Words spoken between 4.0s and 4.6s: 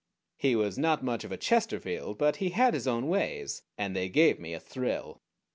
gave me a